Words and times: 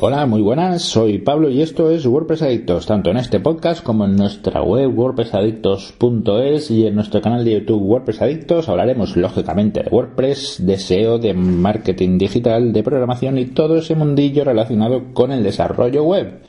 Hola, 0.00 0.26
muy 0.26 0.42
buenas, 0.42 0.82
soy 0.82 1.16
Pablo 1.16 1.48
y 1.48 1.62
esto 1.62 1.90
es 1.90 2.04
WordPress 2.04 2.42
Adictos, 2.42 2.84
tanto 2.84 3.10
en 3.10 3.16
este 3.16 3.40
podcast 3.40 3.82
como 3.82 4.04
en 4.04 4.16
nuestra 4.16 4.62
web 4.62 4.92
wordpressadictos.es 4.94 6.70
y 6.70 6.86
en 6.86 6.94
nuestro 6.94 7.22
canal 7.22 7.42
de 7.42 7.52
YouTube 7.52 7.82
WordPress 7.82 8.20
Adictos 8.20 8.68
hablaremos 8.68 9.16
lógicamente 9.16 9.82
de 9.82 9.88
WordPress, 9.88 10.58
de 10.66 10.76
SEO, 10.76 11.18
de 11.18 11.32
marketing 11.32 12.18
digital, 12.18 12.74
de 12.74 12.82
programación 12.82 13.38
y 13.38 13.46
todo 13.46 13.78
ese 13.78 13.94
mundillo 13.94 14.44
relacionado 14.44 15.14
con 15.14 15.32
el 15.32 15.42
desarrollo 15.42 16.04
web. 16.04 16.42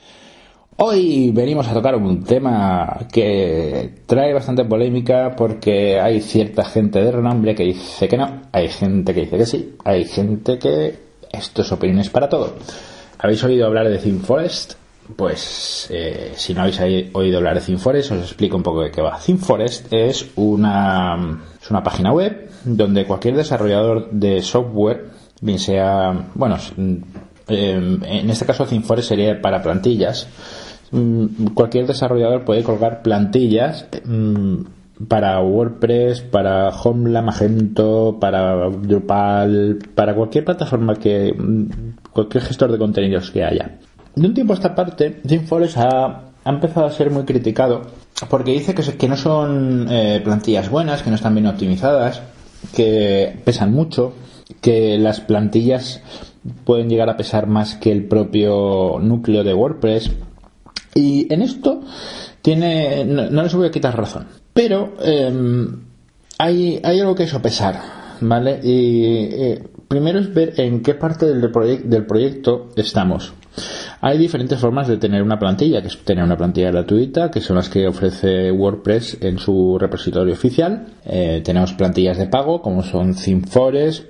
Hoy 0.80 1.32
venimos 1.32 1.66
a 1.66 1.74
tocar 1.74 1.96
un 1.96 2.22
tema 2.22 3.08
que 3.12 3.94
trae 4.06 4.32
bastante 4.32 4.64
polémica 4.64 5.34
porque 5.36 5.98
hay 5.98 6.20
cierta 6.20 6.64
gente 6.64 7.02
de 7.02 7.10
renombre 7.10 7.56
que 7.56 7.64
dice 7.64 8.06
que 8.06 8.16
no, 8.16 8.42
hay 8.52 8.68
gente 8.68 9.12
que 9.12 9.22
dice 9.22 9.38
que 9.38 9.46
sí, 9.46 9.74
hay 9.84 10.04
gente 10.04 10.56
que 10.56 10.96
esto 11.32 11.62
es 11.62 11.72
opiniones 11.72 12.10
para 12.10 12.28
todo. 12.28 12.54
¿Habéis 13.18 13.42
oído 13.42 13.66
hablar 13.66 13.88
de 13.88 13.98
ThemeForest? 13.98 14.74
Pues 15.16 15.88
eh, 15.90 16.34
si 16.36 16.54
no 16.54 16.60
habéis 16.60 16.80
oído 17.12 17.38
hablar 17.38 17.56
de 17.56 17.66
ThemeForest 17.66 18.12
os 18.12 18.22
explico 18.22 18.56
un 18.56 18.62
poco 18.62 18.82
de 18.82 18.92
qué 18.92 19.02
va. 19.02 19.18
ThemeForest 19.18 19.92
es 19.92 20.30
una, 20.36 21.42
es 21.60 21.68
una 21.72 21.82
página 21.82 22.12
web 22.12 22.50
donde 22.62 23.04
cualquier 23.04 23.34
desarrollador 23.34 24.12
de 24.12 24.42
software, 24.42 25.06
bien 25.40 25.58
sea, 25.58 26.28
bueno, 26.36 26.56
eh, 27.48 27.98
en 28.00 28.30
este 28.30 28.46
caso 28.46 28.64
ThemeForest 28.64 29.08
sería 29.08 29.40
para 29.42 29.60
plantillas, 29.60 30.28
Mm, 30.28 30.67
cualquier 31.54 31.86
desarrollador 31.86 32.44
puede 32.44 32.62
colgar 32.62 33.02
plantillas 33.02 33.86
mm, 34.04 35.04
para 35.06 35.40
WordPress, 35.40 36.22
para 36.22 36.72
Joomla, 36.72 37.22
Magento, 37.22 38.18
para 38.20 38.68
Drupal, 38.70 39.78
para 39.94 40.14
cualquier 40.14 40.44
plataforma 40.44 40.96
que, 40.96 41.32
mm, 41.32 42.10
cualquier 42.12 42.44
gestor 42.44 42.72
de 42.72 42.78
contenidos 42.78 43.30
que 43.30 43.44
haya. 43.44 43.78
De 44.14 44.26
un 44.26 44.34
tiempo 44.34 44.52
a 44.52 44.56
esta 44.56 44.74
parte, 44.74 45.10
ThemeForest 45.10 45.76
ha, 45.78 46.22
ha 46.44 46.50
empezado 46.50 46.86
a 46.86 46.90
ser 46.90 47.10
muy 47.10 47.24
criticado 47.24 47.82
porque 48.28 48.52
dice 48.52 48.74
que, 48.74 48.82
que 48.82 49.08
no 49.08 49.16
son 49.16 49.86
eh, 49.90 50.20
plantillas 50.24 50.68
buenas, 50.70 51.02
que 51.02 51.10
no 51.10 51.16
están 51.16 51.34
bien 51.34 51.46
optimizadas, 51.46 52.22
que 52.74 53.38
pesan 53.44 53.72
mucho, 53.72 54.14
que 54.60 54.98
las 54.98 55.20
plantillas 55.20 56.02
pueden 56.64 56.88
llegar 56.88 57.08
a 57.10 57.16
pesar 57.16 57.46
más 57.46 57.74
que 57.76 57.92
el 57.92 58.06
propio 58.06 58.98
núcleo 59.00 59.44
de 59.44 59.54
WordPress 59.54 60.10
y 60.98 61.32
en 61.32 61.42
esto 61.42 61.80
tiene, 62.42 63.04
no, 63.04 63.42
les 63.42 63.54
voy 63.54 63.68
a 63.68 63.70
quitar 63.70 63.96
razón. 63.96 64.26
Pero 64.52 64.94
em, 65.00 65.84
hay, 66.38 66.80
hay 66.82 67.00
algo 67.00 67.14
que 67.14 67.22
es 67.22 67.34
pesar, 67.34 67.80
¿vale? 68.20 68.58
Y 68.62 69.04
eh, 69.04 69.64
primero 69.86 70.18
es 70.18 70.34
ver 70.34 70.54
en 70.56 70.82
qué 70.82 70.94
parte 70.94 71.26
del, 71.26 71.40
del 71.84 72.04
proyecto 72.04 72.70
estamos. 72.74 73.32
Hay 74.00 74.18
diferentes 74.18 74.58
formas 74.58 74.88
de 74.88 74.96
tener 74.96 75.22
una 75.22 75.38
plantilla, 75.38 75.80
que 75.82 75.88
es 75.88 75.98
tener 75.98 76.24
una 76.24 76.36
plantilla 76.36 76.72
gratuita, 76.72 77.30
que 77.30 77.40
son 77.40 77.56
las 77.56 77.68
que 77.68 77.86
ofrece 77.86 78.50
WordPress 78.50 79.18
en 79.20 79.38
su 79.38 79.78
repositorio 79.78 80.32
oficial. 80.32 80.86
Eh, 81.04 81.42
tenemos 81.44 81.74
plantillas 81.74 82.18
de 82.18 82.26
pago, 82.26 82.60
como 82.60 82.82
son 82.82 83.14
ThemeForest, 83.14 84.04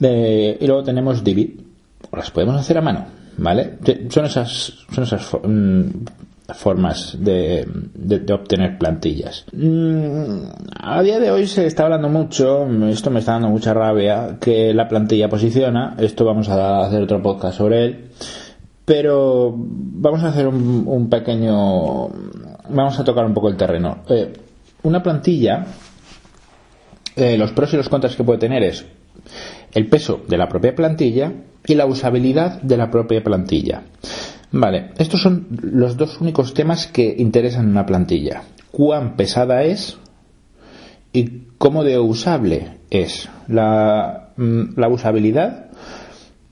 y 0.00 0.66
luego 0.66 0.82
tenemos 0.82 1.22
Divi. 1.22 1.66
Las 2.12 2.30
podemos 2.30 2.56
hacer 2.56 2.78
a 2.78 2.80
mano, 2.80 3.06
¿vale? 3.36 3.78
Son 4.08 4.24
esas, 4.24 4.86
son 4.90 5.04
esas 5.04 5.30
mm, 5.42 5.88
formas 6.54 7.16
de, 7.18 7.66
obtener 8.32 8.78
plantillas. 8.78 9.44
Mm, 9.52 10.44
a 10.78 11.02
día 11.02 11.18
de 11.18 11.30
hoy 11.30 11.46
se 11.46 11.66
está 11.66 11.84
hablando 11.84 12.08
mucho, 12.08 12.66
esto 12.88 13.10
me 13.10 13.20
está 13.20 13.32
dando 13.32 13.48
mucha 13.48 13.74
rabia, 13.74 14.38
que 14.40 14.72
la 14.74 14.88
plantilla 14.88 15.28
posiciona, 15.28 15.96
esto 15.98 16.24
vamos 16.24 16.48
a 16.48 16.80
hacer 16.80 17.02
otro 17.02 17.22
podcast 17.22 17.58
sobre 17.58 17.84
él, 17.84 18.04
pero 18.84 19.54
vamos 19.56 20.22
a 20.24 20.28
hacer 20.28 20.48
un, 20.48 21.08
pequeño, 21.08 22.08
vamos 22.68 22.98
a 22.98 23.04
tocar 23.04 23.24
un 23.24 23.34
poco 23.34 23.48
el 23.48 23.56
terreno. 23.56 23.98
Eh, 24.08 24.32
una 24.82 25.02
plantilla, 25.02 25.66
eh, 27.16 27.36
los 27.36 27.52
pros 27.52 27.72
y 27.74 27.76
los 27.76 27.88
contras 27.88 28.16
que 28.16 28.24
puede 28.24 28.38
tener 28.38 28.62
es 28.62 28.86
el 29.72 29.88
peso 29.88 30.22
de 30.26 30.38
la 30.38 30.48
propia 30.48 30.74
plantilla 30.74 31.32
y 31.66 31.74
la 31.74 31.86
usabilidad 31.86 32.60
de 32.62 32.76
la 32.76 32.90
propia 32.90 33.22
plantilla. 33.22 33.82
Vale, 34.52 34.90
estos 34.98 35.22
son 35.22 35.46
los 35.62 35.96
dos 35.96 36.20
únicos 36.20 36.54
temas 36.54 36.86
que 36.86 37.14
interesan 37.18 37.68
una 37.68 37.86
plantilla. 37.86 38.42
Cuán 38.72 39.16
pesada 39.16 39.62
es 39.62 39.98
y 41.12 41.42
cómo 41.58 41.84
de 41.84 41.98
usable 41.98 42.78
es. 42.90 43.28
La, 43.46 44.30
mm, 44.36 44.82
usabilidad 44.90 45.70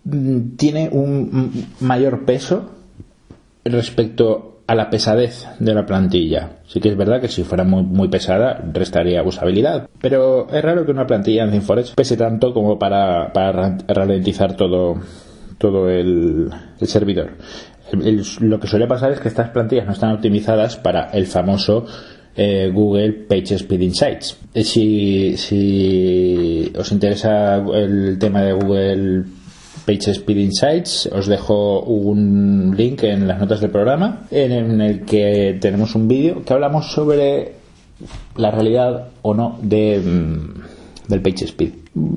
mm, 0.04 0.56
tiene 0.56 0.88
un 0.92 1.66
mayor 1.80 2.24
peso 2.24 2.70
respecto 3.64 4.60
a 4.68 4.74
la 4.74 4.90
pesadez 4.90 5.46
de 5.58 5.74
la 5.74 5.86
plantilla. 5.86 6.58
Sí 6.66 6.78
que 6.80 6.90
es 6.90 6.96
verdad 6.96 7.20
que 7.20 7.28
si 7.28 7.42
fuera 7.42 7.64
muy, 7.64 7.82
muy 7.82 8.08
pesada 8.08 8.62
restaría 8.72 9.22
usabilidad, 9.22 9.88
pero 10.00 10.48
es 10.50 10.62
raro 10.62 10.84
que 10.84 10.92
una 10.92 11.06
plantilla 11.06 11.44
en 11.44 11.50
ThemeForest 11.50 11.94
pese 11.94 12.16
tanto 12.16 12.52
como 12.52 12.78
para, 12.78 13.32
ralentizar 13.88 14.56
todo, 14.56 14.96
todo 15.58 15.88
el 15.88 16.50
servidor 16.82 17.30
lo 17.92 18.60
que 18.60 18.66
suele 18.66 18.86
pasar 18.86 19.12
es 19.12 19.20
que 19.20 19.28
estas 19.28 19.50
plantillas 19.50 19.86
no 19.86 19.92
están 19.92 20.12
optimizadas 20.12 20.76
para 20.76 21.10
el 21.12 21.26
famoso 21.26 21.86
eh, 22.36 22.70
Google 22.72 23.12
PageSpeed 23.28 23.80
Insights. 23.80 24.38
Eh, 24.54 24.62
si, 24.62 25.36
si 25.36 26.72
os 26.78 26.92
interesa 26.92 27.56
el 27.56 28.16
tema 28.18 28.42
de 28.42 28.52
Google 28.52 29.24
PageSpeed 29.84 30.36
Insights, 30.36 31.08
os 31.12 31.26
dejo 31.26 31.80
un 31.80 32.74
link 32.76 33.02
en 33.02 33.26
las 33.26 33.40
notas 33.40 33.60
del 33.60 33.70
programa 33.70 34.22
en 34.30 34.80
el 34.80 35.04
que 35.04 35.58
tenemos 35.60 35.94
un 35.94 36.06
vídeo 36.06 36.44
que 36.44 36.52
hablamos 36.52 36.92
sobre 36.92 37.54
la 38.36 38.50
realidad 38.50 39.08
o 39.22 39.34
no 39.34 39.58
de, 39.62 39.98
mm, 39.98 40.67
del 41.08 41.22
PageSpeed 41.22 41.72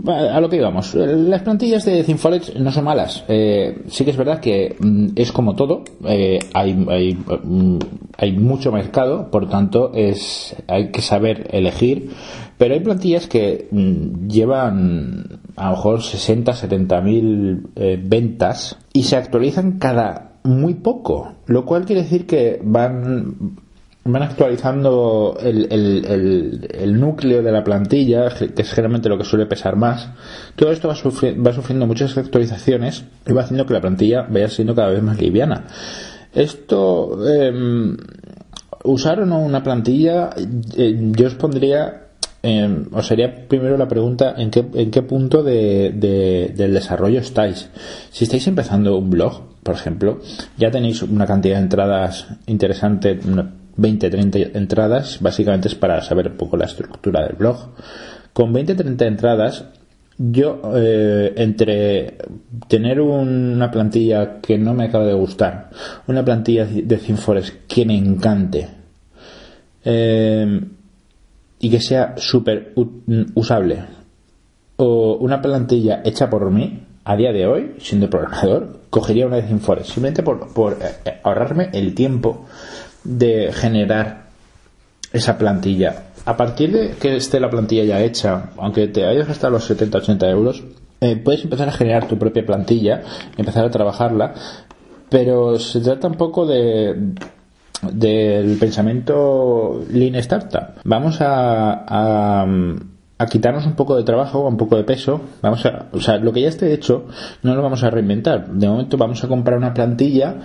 a 0.08 0.40
lo 0.40 0.50
que 0.50 0.58
íbamos. 0.58 0.94
Las 0.96 1.42
plantillas 1.42 1.86
de 1.86 2.04
ThemeForest 2.04 2.56
no 2.56 2.72
son 2.72 2.86
malas. 2.86 3.24
Eh, 3.28 3.84
sí 3.88 4.04
que 4.04 4.12
es 4.12 4.18
verdad 4.18 4.40
que 4.40 4.76
mm, 4.80 5.10
es 5.16 5.32
como 5.32 5.56
todo. 5.56 5.84
Eh, 6.06 6.40
hay, 6.54 6.86
hay, 6.90 7.14
mm, 7.16 7.78
hay, 8.18 8.32
mucho 8.34 8.72
mercado, 8.72 9.30
por 9.32 9.50
tanto 9.50 9.92
es, 9.94 10.56
hay 10.68 10.92
que 10.92 11.02
saber 11.02 11.48
elegir. 11.52 12.12
Pero 12.58 12.74
hay 12.74 12.80
plantillas 12.82 13.28
que 13.28 13.68
mm, 13.72 14.28
llevan 14.28 15.42
a 15.56 15.70
lo 15.70 15.76
mejor 15.76 16.02
60, 16.02 16.54
70 16.54 17.02
mil 17.02 17.68
eh, 17.76 18.00
ventas 18.02 18.78
y 18.94 19.04
se 19.04 19.16
actualizan 19.16 19.80
cada 19.80 20.40
muy 20.44 20.76
poco. 20.76 21.34
Lo 21.48 21.66
cual 21.66 21.86
quiere 21.86 22.04
decir 22.04 22.26
que 22.26 22.60
van 22.64 23.58
van 24.04 24.24
actualizando 24.24 25.38
el, 25.40 25.68
el, 25.72 26.68
el, 26.74 27.00
núcleo 27.00 27.44
de 27.44 27.52
la 27.52 27.64
plantilla, 27.64 28.30
que 28.30 28.62
es 28.62 28.74
generalmente 28.74 29.10
lo 29.10 29.18
que 29.18 29.24
suele 29.24 29.46
pesar 29.46 29.76
más. 29.76 30.10
Todo 30.56 30.72
esto 30.72 30.88
va, 30.88 30.96
va 30.96 31.54
sufriendo 31.54 31.86
muchas 31.86 32.18
actualizaciones 32.18 33.06
y 33.28 33.34
va 33.34 33.44
haciendo 33.44 33.66
que 33.66 33.74
la 33.74 33.82
plantilla 33.82 34.26
vaya 34.28 34.48
siendo 34.48 34.74
cada 34.74 34.90
vez 34.90 35.04
más 35.04 35.22
liviana. 35.22 35.66
Esto, 36.34 37.20
eh, 37.28 37.96
usar 38.86 39.20
o 39.20 39.26
no 39.26 39.40
una 39.40 39.62
plantilla, 39.62 40.32
eh, 40.76 41.12
yo 41.12 41.28
os 41.28 41.36
pondría, 41.36 42.08
eh, 42.42 42.86
os 42.92 43.06
sería 43.06 43.48
primero 43.48 43.78
la 43.78 43.88
pregunta 43.88 44.34
en 44.36 44.50
qué, 44.50 44.66
en 44.74 44.90
qué 44.90 45.04
punto 45.04 45.44
de, 45.44 45.92
de, 45.94 46.54
del 46.56 46.74
desarrollo 46.74 47.20
estáis. 47.20 47.70
Si 48.10 48.24
estáis 48.24 48.48
empezando 48.48 48.98
un 48.98 49.12
blog, 49.12 49.42
por 49.62 49.76
ejemplo, 49.76 50.22
ya 50.58 50.72
tenéis 50.72 51.04
una 51.04 51.28
cantidad 51.28 51.58
de 51.58 51.64
entradas 51.64 52.28
interesante, 52.48 53.20
20, 53.24 53.61
30 53.80 54.58
entradas, 54.58 55.20
básicamente 55.22 55.68
es 55.68 55.76
para 55.76 56.02
saber 56.02 56.30
un 56.30 56.38
poco 56.38 56.58
la 56.58 56.66
estructura 56.66 57.26
del 57.26 57.36
blog. 57.36 57.70
Con 58.34 58.54
20, 58.54 58.76
30 58.76 59.06
entradas, 59.06 59.66
yo 60.18 60.62
eh, 60.76 61.34
entre 61.38 62.18
tener 62.68 63.02
una 63.02 63.72
plantilla 63.72 64.40
que 64.40 64.58
no 64.58 64.74
me 64.74 64.86
acaba 64.86 65.06
de 65.06 65.14
gustar, 65.14 65.70
una 66.08 66.24
plantilla 66.24 66.66
de 66.66 66.98
ThemeForest 66.98 67.66
que 67.68 67.86
me 67.86 67.98
encante 67.98 68.68
eh, 69.84 70.62
y 71.60 71.70
que 71.70 71.80
sea 71.80 72.16
súper 72.18 72.74
usable 73.34 73.80
o 74.78 75.18
una 75.18 75.42
plantilla 75.42 76.02
hecha 76.04 76.30
por 76.30 76.50
mí 76.52 76.84
a 77.04 77.16
día 77.16 77.32
de 77.32 77.48
hoy, 77.48 77.76
siendo 77.80 78.10
programador, 78.10 78.82
cogería 78.90 79.26
una 79.26 79.38
de 79.38 79.44
ThemeForest 79.44 79.90
simplemente 79.90 80.24
por, 80.24 80.54
por 80.54 80.74
eh, 80.74 81.20
ahorrarme 81.24 81.70
el 81.74 81.96
tiempo 81.96 82.46
de 83.04 83.52
generar 83.54 84.26
esa 85.14 85.38
plantilla. 85.38 86.04
A 86.26 86.38
partir 86.38 86.72
de 86.72 86.92
que 86.92 87.16
esté 87.16 87.40
la 87.40 87.50
plantilla 87.50 87.84
ya 87.84 88.02
hecha, 88.02 88.52
aunque 88.58 88.88
te 88.88 89.06
hayas 89.06 89.28
gastado 89.28 89.54
los 89.54 89.70
70-80 89.70 90.30
euros, 90.30 90.64
eh, 91.02 91.16
puedes 91.16 91.44
empezar 91.44 91.68
a 91.68 91.72
generar 91.72 92.08
tu 92.08 92.18
propia 92.18 92.46
plantilla, 92.46 93.02
empezar 93.38 93.66
a 93.66 93.72
trabajarla, 93.72 94.36
pero 95.10 95.58
se 95.58 95.82
trata 95.82 96.08
un 96.08 96.16
poco 96.16 96.46
de 96.46 97.14
del 97.92 98.58
pensamiento 98.58 99.84
Lean 99.92 100.16
Startup. 100.16 100.76
Vamos 100.84 101.20
a, 101.22 102.46
a, 103.18 103.26
quitarnos 103.26 103.66
un 103.66 103.74
poco 103.74 103.96
de 103.96 104.04
trabajo, 104.04 104.48
un 104.48 104.58
poco 104.58 104.78
de 104.78 104.84
peso. 104.84 105.22
Vamos 105.42 105.66
a, 105.66 105.88
o 105.92 106.00
sea, 106.00 106.18
lo 106.18 106.32
que 106.32 106.42
ya 106.42 106.50
esté 106.50 106.74
hecho 106.74 107.08
no 107.44 107.56
lo 107.56 107.62
vamos 107.62 107.84
a 107.84 107.90
reinventar. 107.90 108.50
De 108.52 108.68
momento 108.68 108.98
vamos 108.98 109.24
a 109.24 109.28
comprar 109.28 109.58
una 109.58 109.74
plantilla 109.74 110.36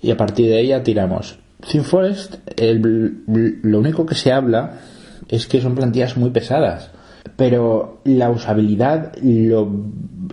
y 0.00 0.10
a 0.10 0.16
partir 0.16 0.48
de 0.48 0.60
ella 0.60 0.82
tiramos. 0.82 1.38
ThemeForest, 1.60 2.36
lo 2.58 3.78
único 3.78 4.06
que 4.06 4.14
se 4.14 4.32
habla 4.32 4.78
es 5.28 5.46
que 5.46 5.60
son 5.60 5.74
plantillas 5.74 6.16
muy 6.16 6.30
pesadas, 6.30 6.90
pero 7.36 8.00
la 8.04 8.30
usabilidad, 8.30 9.14
lo 9.22 9.70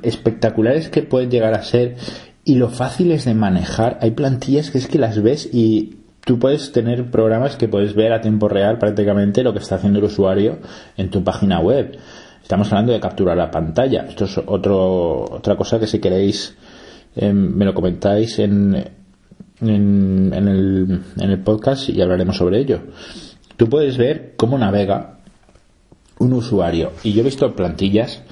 espectaculares 0.02 0.90
que 0.90 1.02
pueden 1.02 1.32
llegar 1.32 1.54
a 1.54 1.64
ser 1.64 1.96
y 2.46 2.56
lo 2.56 2.70
fáciles 2.70 3.26
de 3.26 3.34
manejar, 3.34 3.98
hay 4.02 4.12
plantillas 4.12 4.70
que 4.70 4.78
es 4.78 4.88
que 4.88 5.00
las 5.00 5.22
ves 5.22 5.50
y 5.52 5.98
tú 6.26 6.40
puedes 6.40 6.72
tener 6.72 7.10
programas 7.10 7.56
que 7.56 7.68
puedes 7.68 7.96
ver 7.96 8.14
a 8.14 8.22
tiempo 8.22 8.48
real 8.48 8.78
prácticamente 8.78 9.44
lo 9.44 9.54
que 9.54 9.60
está 9.60 9.76
haciendo 9.76 10.00
el 10.00 10.06
usuario 10.06 10.60
en 10.98 11.10
tu 11.10 11.24
página 11.24 11.60
web. 11.60 11.98
Estamos 12.42 12.68
hablando 12.72 12.92
de 12.92 13.00
capturar 13.00 13.38
la 13.38 13.50
pantalla. 13.50 14.06
Esto 14.08 14.26
es 14.26 14.38
otro, 14.38 15.24
otra 15.32 15.56
cosa 15.56 15.80
que 15.80 15.88
si 15.88 16.00
queréis 16.00 16.56
em, 17.16 17.56
me 17.56 17.64
lo 17.64 17.74
comentáis 17.74 18.38
en, 18.40 18.84
en, 19.62 20.34
el, 20.34 21.02
en 21.18 21.30
el 21.30 21.40
podcast 21.40 21.90
y 21.90 22.02
hablaremos 22.02 22.38
sobre 22.38 22.60
ello. 22.60 22.82
Tú 23.58 23.70
puedes 23.70 23.98
ver 23.98 24.34
cómo 24.36 24.58
navega 24.58 25.20
un 26.20 26.34
usuario. 26.34 26.92
Y 27.04 27.14
yo 27.14 27.22
he 27.22 27.26
visto 27.26 27.56
plantillas, 27.56 28.24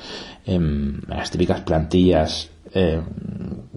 em, 0.46 1.02
las 1.08 1.32
típicas 1.32 1.62
plantillas 1.62 2.50
em, 2.74 3.02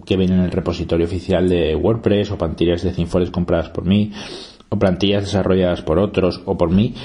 que 0.05 0.17
vienen 0.17 0.39
en 0.39 0.45
el 0.45 0.51
repositorio 0.51 1.05
oficial 1.05 1.49
de 1.49 1.75
WordPress 1.75 2.31
o 2.31 2.37
plantillas 2.37 2.83
de 2.83 2.91
ThemeForest 2.91 3.31
compradas 3.31 3.69
por 3.69 3.85
mí 3.85 4.11
o 4.69 4.79
plantillas 4.79 5.23
desarrolladas 5.23 5.81
por 5.81 5.99
otros 5.99 6.41
o 6.45 6.57
por 6.57 6.71
mí. 6.71 6.95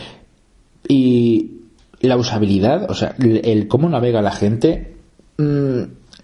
Y 0.89 1.61
la 2.01 2.17
usabilidad, 2.17 2.91
o 2.91 2.95
sea, 2.95 3.15
el, 3.19 3.69
cómo 3.69 3.89
navega 3.89 4.23
la 4.23 4.33
gente, 4.33 4.97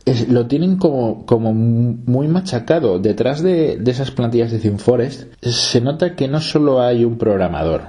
mm, 0.06 0.32
lo 0.32 0.46
tienen 0.46 0.76
como, 0.76 1.26
como 1.26 1.52
muy 1.52 2.28
machacado. 2.28 2.98
Detrás 2.98 3.42
de, 3.42 3.82
esas 3.86 4.10
plantillas 4.10 4.50
de 4.52 4.58
ThemeForest 4.58 5.32
se 5.42 5.80
nota 5.80 6.14
que 6.14 6.28
no 6.28 6.40
solo 6.40 6.80
hay 6.80 7.04
un 7.04 7.18
programador, 7.18 7.82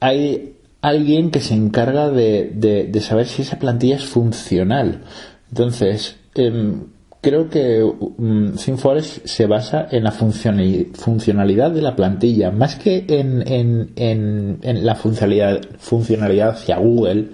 hay 0.00 0.54
alguien 0.80 1.30
que 1.30 1.40
se 1.40 1.54
encarga 1.54 2.10
de, 2.10 3.00
saber 3.00 3.26
si 3.26 3.42
esa 3.42 3.58
plantilla 3.58 3.96
es 3.96 4.04
funcional. 4.04 5.02
Entonces, 5.50 6.16
em, 6.34 6.82
creo 7.24 7.48
que 7.48 7.82
um, 7.82 8.54
ThemeForest 8.54 9.26
se 9.26 9.46
basa 9.46 9.88
en 9.90 10.04
la 10.04 10.12
funcionalidad 10.12 11.70
de 11.70 11.80
la 11.80 11.96
plantilla, 11.96 12.50
más 12.50 12.76
que 12.76 13.06
en, 13.08 13.42
en, 13.48 13.92
en, 13.96 14.58
en 14.62 14.86
la 14.86 14.94
funcionalidad, 14.94 15.60
funcionalidad 15.78 16.50
hacia 16.50 16.76
Google, 16.76 17.30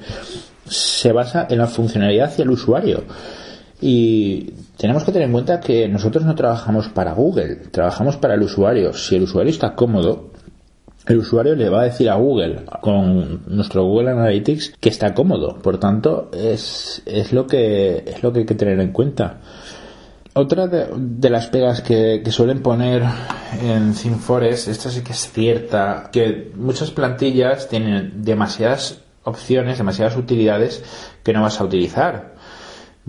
se 0.64 1.10
basa 1.10 1.48
en 1.50 1.58
la 1.58 1.66
funcionalidad 1.66 2.28
hacia 2.28 2.44
el 2.44 2.50
usuario. 2.50 3.02
Y 3.80 4.52
tenemos 4.76 5.04
que 5.04 5.12
tener 5.12 5.26
en 5.26 5.32
cuenta 5.32 5.60
que 5.60 5.88
nosotros 5.88 6.24
no 6.24 6.34
trabajamos 6.34 6.88
para 6.88 7.12
Google, 7.12 7.56
trabajamos 7.70 8.16
para 8.16 8.34
el 8.34 8.42
usuario. 8.42 8.92
Si 8.92 9.16
el 9.16 9.22
usuario 9.22 9.50
está 9.50 9.74
cómodo, 9.74 10.30
el 11.06 11.18
usuario 11.18 11.54
le 11.56 11.70
va 11.70 11.82
a 11.82 11.84
decir 11.84 12.10
a 12.10 12.16
Google 12.16 12.64
con 12.82 13.42
nuestro 13.46 13.84
Google 13.84 14.10
Analytics 14.10 14.74
que 14.78 14.90
está 14.90 15.14
cómodo. 15.14 15.58
Por 15.60 15.78
tanto, 15.78 16.30
es, 16.32 17.02
es 17.06 17.32
lo 17.32 17.46
que 17.46 18.04
es 18.06 18.22
lo 18.22 18.32
que 18.32 18.40
hay 18.40 18.46
que 18.46 18.54
tener 18.54 18.78
en 18.80 18.92
cuenta. 18.92 19.40
Otra 20.32 20.68
de, 20.68 21.30
las 21.30 21.48
pegas 21.48 21.80
que, 21.80 22.22
suelen 22.30 22.62
poner 22.62 23.02
en 23.60 23.92
ThemeForest, 23.94 24.68
esta 24.68 24.88
sí 24.88 25.02
que 25.02 25.12
es 25.12 25.32
cierta, 25.32 26.08
que 26.12 26.52
muchas 26.54 26.92
plantillas 26.92 27.68
tienen 27.68 28.22
demasiadas 28.22 29.00
opciones, 29.24 29.78
demasiadas 29.78 30.16
utilidades 30.16 30.84
que 31.24 31.32
no 31.32 31.42
vas 31.42 31.60
a 31.60 31.64
utilizar. 31.64 32.29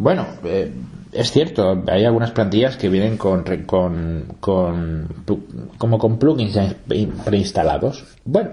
Bueno, 0.01 0.25
eh, 0.43 0.73
es 1.11 1.29
cierto, 1.29 1.83
hay 1.87 2.05
algunas 2.05 2.31
plantillas 2.31 2.75
que 2.75 2.89
vienen 2.89 3.17
con, 3.17 3.43
con, 3.67 5.07
como 5.77 5.99
con 5.99 6.17
plugins 6.17 6.57
preinstalados. 7.23 8.05
Bueno, 8.25 8.49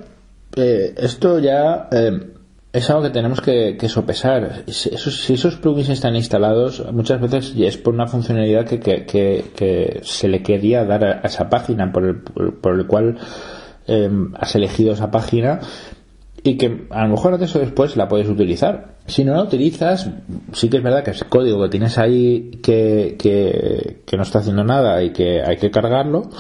eh, 0.54 0.92
esto 0.98 1.38
ya 1.38 1.88
eh, 1.90 2.32
es 2.70 2.90
algo 2.90 3.04
que 3.04 3.10
tenemos 3.10 3.40
que, 3.40 3.78
sopesar. 3.88 4.64
Si 4.66 4.90
esos, 5.32 5.56
plugins 5.56 5.88
están 5.88 6.16
instalados, 6.16 6.84
muchas 6.92 7.18
veces 7.18 7.54
es 7.56 7.78
por 7.78 7.94
una 7.94 8.06
funcionalidad 8.06 8.66
que, 8.66 10.00
se 10.02 10.28
le 10.28 10.42
quería 10.42 10.84
dar 10.84 11.02
a, 11.02 11.20
esa 11.20 11.48
página, 11.48 11.90
por 11.90 12.04
el, 12.04 12.16
por 12.60 12.78
el 12.78 12.86
cual 12.86 13.16
em, 13.86 14.34
has 14.38 14.54
elegido 14.54 14.92
esa 14.92 15.10
página 15.10 15.60
y 16.42 16.58
que 16.58 16.86
a 16.90 17.04
lo 17.04 17.10
mejor 17.10 17.34
antes 17.34 17.56
o 17.56 17.58
después 17.58 17.96
la 17.96 18.06
puedes 18.06 18.28
utilizar. 18.28 18.97
Si 19.08 19.24
no 19.24 19.34
la 19.34 19.42
utilizas, 19.42 20.08
sí 20.52 20.68
que 20.68 20.76
es 20.76 20.82
verdad 20.82 21.02
que 21.02 21.10
ese 21.10 21.24
código 21.24 21.62
que 21.62 21.68
tienes 21.68 21.98
ahí 21.98 22.50
que, 22.62 23.16
que 23.18 24.16
no 24.16 24.22
está 24.22 24.38
haciendo 24.38 24.64
nada 24.64 25.02
y 25.02 25.10
que 25.10 25.42
hay 25.42 25.56
que 25.56 25.70
cargarlo, 25.70 26.30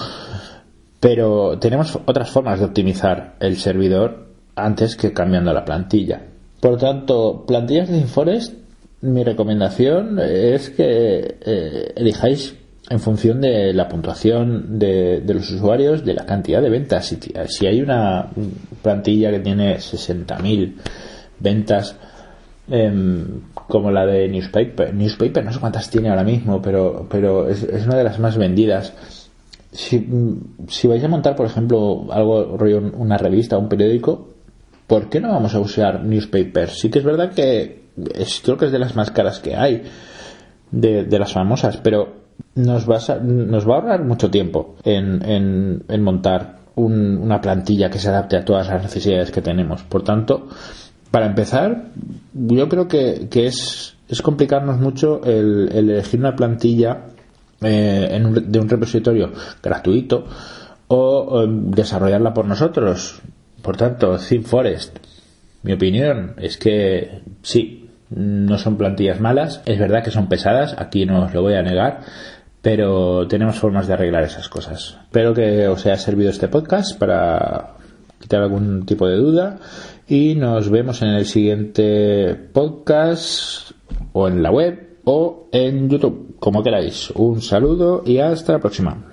pero 1.00 1.58
tenemos 1.58 1.96
otras 1.96 2.30
formas 2.30 2.60
de 2.60 2.66
optimizar 2.66 3.36
el 3.40 3.56
servidor 3.56 4.28
antes 4.54 4.96
que 4.96 5.12
cambiando 5.12 5.52
la 5.52 5.64
plantilla. 5.64 6.22
Por 6.60 6.76
tanto, 6.76 7.44
plantillas 7.46 7.88
de 7.88 7.98
Inforest, 7.98 8.54
mi 9.00 9.22
recomendación 9.22 10.18
es 10.18 10.70
que 10.70 11.38
eh, 11.40 11.92
elijáis 11.94 12.56
en 12.90 13.00
función 13.00 13.40
de 13.40 13.72
la 13.74 13.88
puntuación 13.88 14.78
de, 14.78 15.22
los 15.26 15.50
usuarios, 15.50 16.04
de 16.04 16.14
la 16.14 16.24
cantidad 16.24 16.60
de 16.60 16.70
ventas. 16.70 17.06
Si, 17.06 17.18
si 17.48 17.66
hay 17.66 17.80
una 17.80 18.30
plantilla 18.82 19.30
que 19.30 19.40
tiene 19.40 19.76
60.000 19.76 20.74
ventas, 21.38 21.96
em, 22.70 23.40
como 23.52 23.90
la 23.90 24.06
de 24.06 24.28
Newspaper, 24.28 24.94
Newspaper 24.94 25.44
no 25.44 25.52
sé 25.52 25.60
cuántas 25.60 25.90
tiene 25.90 26.10
ahora 26.10 26.24
mismo, 26.24 26.60
pero, 26.62 27.06
pero 27.10 27.48
es, 27.48 27.64
una 27.86 27.96
de 27.96 28.04
las 28.04 28.18
más 28.18 28.36
vendidas. 28.36 28.94
Si, 29.72 30.08
si 30.68 30.88
vais 30.88 31.04
a 31.04 31.08
montar, 31.08 31.36
por 31.36 31.46
ejemplo, 31.46 32.06
algo, 32.10 32.56
una 32.96 33.18
revista, 33.18 33.58
un 33.58 33.68
periódico, 33.68 34.28
¿por 34.86 35.08
qué 35.08 35.20
no 35.20 35.28
vamos 35.28 35.54
a 35.54 35.60
usar 35.60 36.02
newspapers? 36.04 36.78
Sí 36.78 36.90
que 36.90 37.00
es 37.00 37.04
verdad 37.04 37.32
que 37.32 37.78
creo 38.42 38.56
que 38.56 38.66
es 38.66 38.72
de 38.72 38.78
las 38.78 38.96
más 38.96 39.10
caras 39.10 39.40
que 39.40 39.56
hay, 39.56 39.82
de, 40.70 41.18
las 41.18 41.32
famosas, 41.32 41.78
pero 41.78 42.16
nos 42.54 42.88
va, 42.88 42.96
a, 42.96 43.16
nos 43.20 43.68
va 43.68 43.74
a 43.74 43.78
ahorrar 43.78 44.04
mucho 44.04 44.30
tiempo 44.30 44.76
en, 44.84 45.84
montar 46.00 46.58
una 46.76 47.40
plantilla 47.40 47.90
que 47.90 47.98
se 47.98 48.08
adapte 48.08 48.36
a 48.36 48.44
todas 48.44 48.68
las 48.68 48.82
necesidades 48.82 49.30
que 49.30 49.42
tenemos. 49.42 49.82
Por 49.82 50.04
tanto, 50.04 50.48
para 51.10 51.26
empezar, 51.26 51.86
yo 52.46 52.68
creo 52.68 52.88
que, 52.88 53.28
es, 53.32 53.96
es 54.08 54.22
complicarnos 54.22 54.78
mucho 54.78 55.22
el, 55.24 55.70
elegir 55.72 56.20
una 56.20 56.36
plantilla 56.36 57.06
eh, 57.60 58.22
de 58.46 58.60
un 58.60 58.68
repositorio 58.68 59.32
gratuito 59.62 60.26
o 60.88 61.46
desarrollarla 61.46 62.32
por 62.32 62.46
nosotros. 62.46 63.20
Por 63.62 63.76
tanto, 63.76 64.16
ThemeForest, 64.16 64.98
mi 65.62 65.72
opinión 65.72 66.34
es 66.38 66.56
que 66.56 67.22
sí, 67.42 67.90
no 68.10 68.56
son 68.58 68.76
plantillas 68.76 69.20
malas, 69.20 69.62
es 69.66 69.78
verdad 69.78 70.02
que 70.02 70.10
son 70.10 70.28
pesadas, 70.28 70.74
aquí 70.78 71.04
no 71.04 71.24
os 71.24 71.34
lo 71.34 71.42
voy 71.42 71.54
a 71.54 71.62
negar, 71.62 72.00
pero 72.62 73.26
tenemos 73.28 73.58
formas 73.58 73.86
de 73.86 73.94
arreglar 73.94 74.22
esas 74.22 74.48
cosas. 74.48 74.98
Espero 75.02 75.34
que 75.34 75.68
os 75.68 75.84
haya 75.84 75.96
servido 75.96 76.30
este 76.30 76.48
podcast 76.48 76.98
para 76.98 77.74
quitar 78.20 78.42
algún 78.42 78.86
tipo 78.86 79.06
de 79.06 79.16
duda 79.16 79.58
y 80.08 80.34
nos 80.34 80.70
vemos 80.70 81.02
en 81.02 81.08
el 81.08 81.26
siguiente 81.26 82.34
podcast 82.34 83.72
o 84.12 84.26
en 84.26 84.42
la 84.42 84.50
web 84.50 85.00
o 85.04 85.48
en 85.52 85.88
YouTube, 85.88 86.36
como 86.38 86.62
queráis. 86.62 87.10
Un 87.14 87.40
saludo 87.40 88.02
y 88.04 88.18
hasta 88.18 88.54
la 88.54 88.58
próxima. 88.58 89.10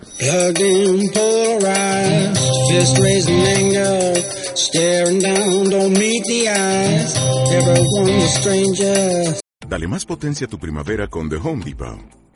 Dale 9.67 9.87
más 9.87 10.05
potencia 10.05 10.47
a 10.47 10.49
tu 10.49 10.59
primavera 10.59 11.07
con 11.07 11.29
The 11.29 11.37
Home 11.37 11.63
Depot. 11.63 12.24